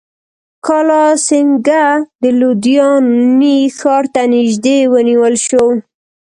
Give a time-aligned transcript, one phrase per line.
[0.65, 1.87] کالاسینګهـ
[2.21, 5.65] د لودیانې ښار ته نیژدې ونیول شو.